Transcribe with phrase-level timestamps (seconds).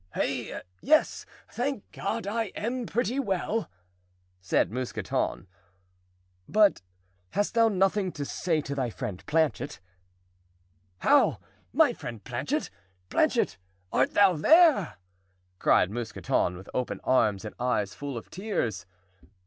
[0.15, 3.69] "Hey, yes, thank God, I am pretty well,"
[4.41, 5.45] said Mousqueton.
[6.49, 6.81] "But
[7.33, 9.79] hast thou nothing to say to thy friend Planchet?"
[11.01, 11.39] "How,
[11.71, 12.71] my friend Planchet?
[13.09, 14.97] Planchet—art thou there?"
[15.59, 18.87] cried Mousqueton, with open arms and eyes full of tears.